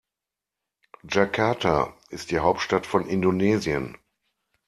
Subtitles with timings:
[1.07, 3.99] Jakarta ist die Hauptstadt von Indonesien.